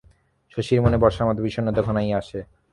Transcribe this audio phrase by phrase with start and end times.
[0.51, 2.39] শশীর মনে বর্ষার মতো বিষণ্ণতা ঘনাইয়া আসে।